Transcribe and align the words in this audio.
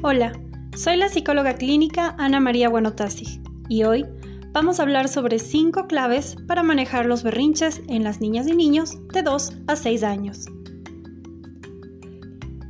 Hola, 0.00 0.32
soy 0.76 0.96
la 0.96 1.08
psicóloga 1.08 1.54
clínica 1.54 2.14
Ana 2.18 2.38
María 2.38 2.68
Guanotasi 2.68 3.42
y 3.68 3.82
hoy 3.82 4.06
vamos 4.52 4.78
a 4.78 4.84
hablar 4.84 5.08
sobre 5.08 5.40
5 5.40 5.88
claves 5.88 6.36
para 6.46 6.62
manejar 6.62 7.04
los 7.04 7.24
berrinches 7.24 7.82
en 7.88 8.04
las 8.04 8.20
niñas 8.20 8.46
y 8.46 8.54
niños 8.54 8.96
de 9.12 9.22
2 9.22 9.54
a 9.66 9.74
6 9.74 10.04
años. 10.04 10.46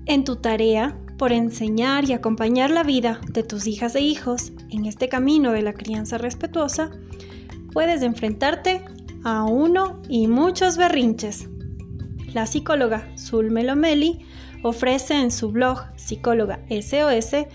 En 0.07 0.25
tu 0.25 0.37
tarea 0.37 0.99
por 1.19 1.33
enseñar 1.33 2.09
y 2.09 2.15
acompañar 2.15 2.71
la 2.71 2.83
vida 2.83 3.21
de 3.31 3.43
tus 3.43 3.67
hijas 3.67 3.95
e 3.95 4.01
hijos 4.01 4.53
en 4.71 4.87
este 4.87 5.11
camino 5.11 5.53
de 5.53 5.61
la 5.61 5.75
crianza 5.75 6.17
respetuosa, 6.17 6.91
puedes 7.75 8.01
enfrentarte 8.01 8.87
a 9.23 9.45
uno 9.45 10.01
y 10.09 10.29
muchos 10.29 10.79
berrinches. 10.79 11.47
La 12.33 12.47
psicóloga 12.47 13.07
Sul 13.19 13.51
Melomeli 13.51 14.25
ofrece 14.63 15.15
en 15.15 15.31
su 15.31 15.51
blog 15.51 15.85
Psicóloga 15.97 16.61
SOS 16.71 17.47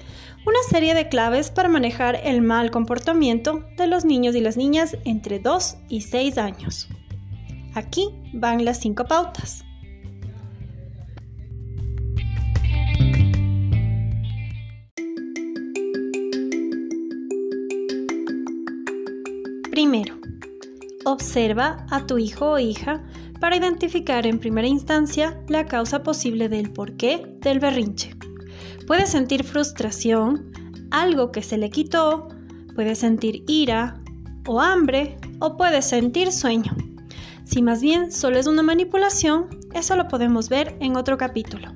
una 0.45 0.59
serie 0.69 0.93
de 0.93 1.07
claves 1.07 1.51
para 1.51 1.69
manejar 1.69 2.19
el 2.23 2.41
mal 2.41 2.69
comportamiento 2.69 3.63
de 3.77 3.87
los 3.87 4.03
niños 4.03 4.35
y 4.35 4.41
las 4.41 4.57
niñas 4.57 4.97
entre 5.05 5.39
2 5.39 5.77
y 5.87 6.01
6 6.01 6.37
años. 6.37 6.89
Aquí 7.75 8.09
van 8.33 8.65
las 8.65 8.79
5 8.79 9.05
pautas. 9.05 9.63
Primero, 19.71 20.15
observa 21.05 21.87
a 21.89 22.05
tu 22.05 22.17
hijo 22.17 22.51
o 22.51 22.59
hija 22.59 23.01
para 23.43 23.57
identificar 23.57 24.25
en 24.25 24.39
primera 24.39 24.69
instancia 24.69 25.37
la 25.49 25.65
causa 25.65 26.01
posible 26.01 26.47
del 26.47 26.71
porqué 26.71 27.35
del 27.41 27.59
berrinche. 27.59 28.15
Puedes 28.87 29.09
sentir 29.09 29.43
frustración, 29.43 30.49
algo 30.91 31.33
que 31.33 31.41
se 31.41 31.57
le 31.57 31.69
quitó, 31.69 32.29
puedes 32.73 32.99
sentir 32.99 33.43
ira 33.45 34.01
o 34.47 34.61
hambre 34.61 35.17
o 35.39 35.57
puedes 35.57 35.83
sentir 35.83 36.31
sueño. 36.31 36.73
Si 37.43 37.61
más 37.61 37.81
bien 37.81 38.13
solo 38.13 38.39
es 38.39 38.47
una 38.47 38.63
manipulación, 38.63 39.49
eso 39.73 39.97
lo 39.97 40.07
podemos 40.07 40.47
ver 40.47 40.77
en 40.79 40.95
otro 40.95 41.17
capítulo. 41.17 41.67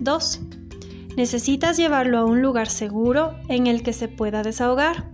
2. 0.00 0.40
Necesitas 1.16 1.76
llevarlo 1.76 2.18
a 2.18 2.24
un 2.24 2.42
lugar 2.42 2.68
seguro 2.68 3.36
en 3.48 3.68
el 3.68 3.84
que 3.84 3.92
se 3.92 4.08
pueda 4.08 4.42
desahogar. 4.42 5.13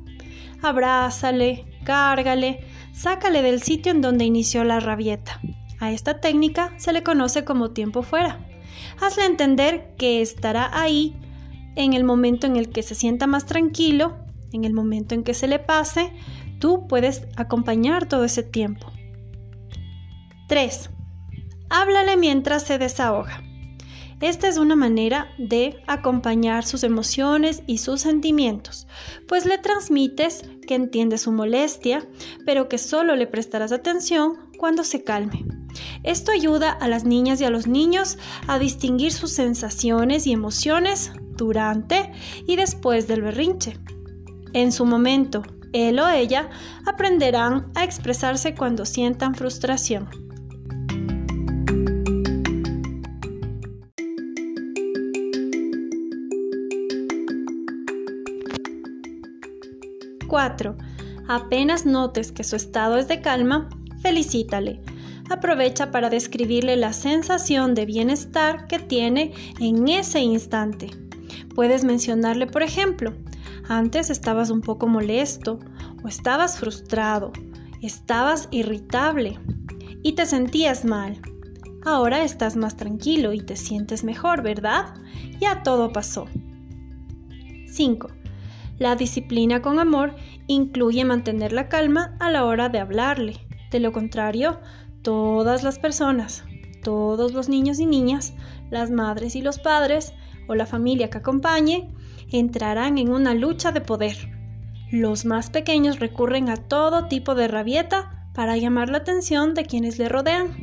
Abrázale, 0.62 1.66
cárgale, 1.84 2.64
sácale 2.92 3.42
del 3.42 3.62
sitio 3.62 3.92
en 3.92 4.00
donde 4.00 4.24
inició 4.24 4.64
la 4.64 4.80
rabieta. 4.80 5.40
A 5.80 5.92
esta 5.92 6.20
técnica 6.20 6.74
se 6.76 6.92
le 6.92 7.02
conoce 7.02 7.44
como 7.44 7.70
tiempo 7.70 8.02
fuera. 8.02 8.46
Hazle 9.00 9.24
entender 9.24 9.94
que 9.96 10.20
estará 10.20 10.70
ahí 10.72 11.16
en 11.76 11.94
el 11.94 12.04
momento 12.04 12.46
en 12.46 12.56
el 12.56 12.68
que 12.70 12.82
se 12.82 12.94
sienta 12.94 13.26
más 13.26 13.46
tranquilo, 13.46 14.18
en 14.52 14.64
el 14.64 14.74
momento 14.74 15.14
en 15.14 15.22
que 15.22 15.34
se 15.34 15.48
le 15.48 15.58
pase, 15.58 16.12
tú 16.58 16.86
puedes 16.86 17.22
acompañar 17.36 18.06
todo 18.06 18.24
ese 18.24 18.42
tiempo. 18.42 18.92
3. 20.48 20.90
Háblale 21.70 22.16
mientras 22.16 22.64
se 22.64 22.78
desahoga. 22.78 23.42
Esta 24.20 24.48
es 24.48 24.58
una 24.58 24.76
manera 24.76 25.28
de 25.38 25.82
acompañar 25.86 26.66
sus 26.66 26.84
emociones 26.84 27.62
y 27.66 27.78
sus 27.78 28.02
sentimientos, 28.02 28.86
pues 29.26 29.46
le 29.46 29.56
transmites 29.56 30.44
que 30.66 30.74
entiendes 30.74 31.22
su 31.22 31.32
molestia, 31.32 32.06
pero 32.44 32.68
que 32.68 32.76
solo 32.76 33.16
le 33.16 33.26
prestarás 33.26 33.72
atención 33.72 34.50
cuando 34.58 34.84
se 34.84 35.04
calme. 35.04 35.46
Esto 36.02 36.32
ayuda 36.32 36.70
a 36.70 36.86
las 36.88 37.04
niñas 37.04 37.40
y 37.40 37.44
a 37.44 37.50
los 37.50 37.66
niños 37.66 38.18
a 38.46 38.58
distinguir 38.58 39.12
sus 39.12 39.32
sensaciones 39.32 40.26
y 40.26 40.32
emociones 40.32 41.12
durante 41.36 42.12
y 42.46 42.56
después 42.56 43.08
del 43.08 43.22
berrinche. 43.22 43.78
En 44.52 44.70
su 44.70 44.84
momento, 44.84 45.42
él 45.72 45.98
o 45.98 46.08
ella 46.08 46.50
aprenderán 46.84 47.70
a 47.74 47.84
expresarse 47.84 48.54
cuando 48.54 48.84
sientan 48.84 49.34
frustración. 49.34 50.29
4. 60.30 60.76
Apenas 61.28 61.84
notes 61.84 62.32
que 62.32 62.44
su 62.44 62.56
estado 62.56 62.96
es 62.96 63.08
de 63.08 63.20
calma, 63.20 63.68
felicítale. 64.00 64.80
Aprovecha 65.28 65.90
para 65.90 66.08
describirle 66.08 66.76
la 66.76 66.92
sensación 66.92 67.74
de 67.74 67.84
bienestar 67.84 68.66
que 68.68 68.78
tiene 68.78 69.32
en 69.58 69.86
ese 69.88 70.20
instante. 70.20 70.88
Puedes 71.54 71.84
mencionarle, 71.84 72.46
por 72.46 72.62
ejemplo, 72.62 73.12
antes 73.68 74.08
estabas 74.08 74.50
un 74.50 74.60
poco 74.60 74.86
molesto 74.86 75.58
o 76.02 76.08
estabas 76.08 76.58
frustrado, 76.58 77.32
estabas 77.82 78.48
irritable 78.50 79.38
y 80.02 80.12
te 80.12 80.26
sentías 80.26 80.84
mal. 80.84 81.20
Ahora 81.84 82.22
estás 82.22 82.56
más 82.56 82.76
tranquilo 82.76 83.32
y 83.32 83.40
te 83.40 83.56
sientes 83.56 84.04
mejor, 84.04 84.42
¿verdad? 84.42 84.94
Ya 85.40 85.62
todo 85.62 85.92
pasó. 85.92 86.26
5. 87.66 88.19
La 88.80 88.96
disciplina 88.96 89.60
con 89.60 89.78
amor 89.78 90.16
incluye 90.46 91.04
mantener 91.04 91.52
la 91.52 91.68
calma 91.68 92.16
a 92.18 92.30
la 92.30 92.46
hora 92.46 92.70
de 92.70 92.78
hablarle. 92.78 93.34
De 93.70 93.78
lo 93.78 93.92
contrario, 93.92 94.58
todas 95.02 95.62
las 95.62 95.78
personas, 95.78 96.44
todos 96.82 97.34
los 97.34 97.50
niños 97.50 97.78
y 97.78 97.84
niñas, 97.84 98.32
las 98.70 98.90
madres 98.90 99.36
y 99.36 99.42
los 99.42 99.58
padres 99.58 100.14
o 100.48 100.54
la 100.54 100.64
familia 100.64 101.10
que 101.10 101.18
acompañe, 101.18 101.90
entrarán 102.32 102.96
en 102.96 103.10
una 103.10 103.34
lucha 103.34 103.70
de 103.70 103.82
poder. 103.82 104.16
Los 104.90 105.26
más 105.26 105.50
pequeños 105.50 106.00
recurren 106.00 106.48
a 106.48 106.56
todo 106.56 107.06
tipo 107.06 107.34
de 107.34 107.48
rabieta 107.48 108.30
para 108.32 108.56
llamar 108.56 108.88
la 108.88 108.96
atención 108.96 109.52
de 109.52 109.66
quienes 109.66 109.98
le 109.98 110.08
rodean. 110.08 110.56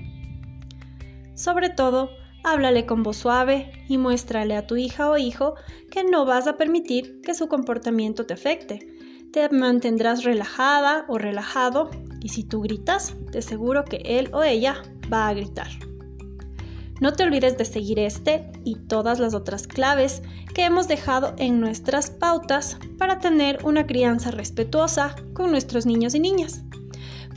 Sobre 1.36 1.70
todo, 1.70 2.10
háblale 2.52 2.86
con 2.86 3.04
voz 3.04 3.18
suave 3.18 3.72
y 3.90 3.98
muéstrale 3.98 4.56
a 4.56 4.66
tu 4.66 4.78
hija 4.78 5.10
o 5.10 5.18
hijo 5.18 5.56
que 5.92 6.04
no 6.04 6.26
vas 6.26 6.48
a 6.48 6.58
permitir 6.58 7.22
que 7.22 7.34
su 7.34 7.48
comportamiento 7.48 8.26
te 8.26 8.34
afecte. 8.34 8.88
Te 9.34 9.50
mantendrás 9.50 10.24
relajada 10.24 11.06
o 11.10 11.18
relajado 11.18 11.92
y 12.22 12.30
si 12.30 12.44
tú 12.44 12.62
gritas, 12.62 13.16
te 13.32 13.40
aseguro 13.40 13.84
que 13.84 14.02
él 14.06 14.30
o 14.34 14.44
ella 14.44 14.82
va 15.12 15.28
a 15.28 15.34
gritar. 15.34 15.68
No 17.02 17.14
te 17.14 17.24
olvides 17.24 17.58
de 17.58 17.66
seguir 17.66 18.00
este 18.00 18.50
y 18.64 18.76
todas 18.76 19.20
las 19.20 19.34
otras 19.34 19.68
claves 19.68 20.24
que 20.56 20.64
hemos 20.64 20.88
dejado 20.88 21.36
en 21.38 21.60
nuestras 21.60 22.10
pautas 22.10 22.80
para 22.98 23.20
tener 23.20 23.60
una 23.66 23.86
crianza 23.86 24.32
respetuosa 24.32 25.16
con 25.34 25.52
nuestros 25.52 25.86
niños 25.86 26.16
y 26.16 26.20
niñas. 26.20 26.64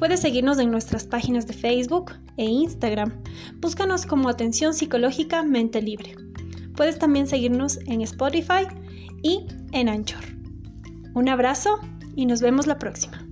Puedes 0.00 0.20
seguirnos 0.20 0.58
en 0.58 0.70
nuestras 0.70 1.04
páginas 1.06 1.46
de 1.46 1.52
Facebook 1.52 2.12
e 2.38 2.46
Instagram. 2.46 3.22
Búscanos 3.56 4.06
como 4.06 4.30
Atención 4.30 4.72
Psicológica 4.72 5.42
Mente 5.42 5.82
Libre. 5.82 6.16
Puedes 6.74 6.98
también 6.98 7.26
seguirnos 7.26 7.78
en 7.84 8.00
Spotify 8.00 8.66
y 9.22 9.44
en 9.72 9.90
Anchor. 9.90 10.24
Un 11.12 11.28
abrazo 11.28 11.80
y 12.16 12.24
nos 12.24 12.40
vemos 12.40 12.66
la 12.66 12.78
próxima. 12.78 13.29